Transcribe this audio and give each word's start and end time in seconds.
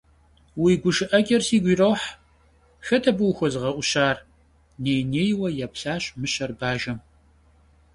Уи 0.61 0.73
гуэшыкӏэр 0.81 1.41
сигу 1.47 1.69
ирохь, 1.73 2.07
хэт 2.85 3.03
абы 3.09 3.23
ухуэзыгъэӏущар?- 3.29 4.17
ней-нейуэ 4.83 5.47
еплъащ 5.65 6.03
мыщэр 6.19 6.51
бажэм. 6.59 6.99